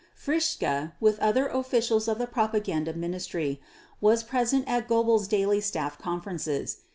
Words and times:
Fritzsche, 0.15 0.93
with 0.99 1.19
other 1.19 1.45
officials 1.47 2.07
of 2.07 2.17
the 2.17 2.25
Propaganda 2.25 2.91
Ministry, 2.93 3.61
was 4.01 4.23
present 4.23 4.63
at 4.67 4.87
Goebbels' 4.89 5.29
daily 5.29 5.61
staff 5.61 5.99
conferences. 5.99 6.77